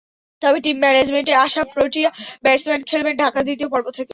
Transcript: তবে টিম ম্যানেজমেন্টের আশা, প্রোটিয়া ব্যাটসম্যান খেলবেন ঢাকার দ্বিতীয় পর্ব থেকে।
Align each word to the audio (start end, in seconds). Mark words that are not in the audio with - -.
তবে 0.41 0.57
টিম 0.59 0.77
ম্যানেজমেন্টের 0.79 1.37
আশা, 1.45 1.61
প্রোটিয়া 1.73 2.09
ব্যাটসম্যান 2.43 2.81
খেলবেন 2.89 3.15
ঢাকার 3.17 3.43
দ্বিতীয় 3.47 3.69
পর্ব 3.69 3.87
থেকে। 3.89 4.09